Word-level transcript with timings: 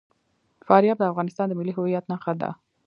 فاریاب 0.67 0.97
د 0.99 1.03
افغانستان 1.11 1.45
د 1.49 1.53
ملي 1.59 1.73
هویت 1.75 2.05
نښه 2.11 2.33
ده. 2.41 2.49